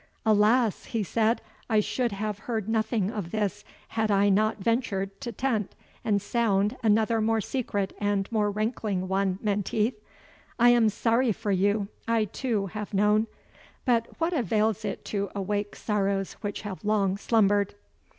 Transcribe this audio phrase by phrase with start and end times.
[0.25, 5.31] Alas!" he said, "I should have heard nothing of this, had I not ventured to
[5.31, 9.99] tent and sound another more secret and more rankling one, Menteith;
[10.57, 13.27] I am sorry for you I too have known
[13.85, 17.75] But what avails it to awake sorrows which have long slumbered!"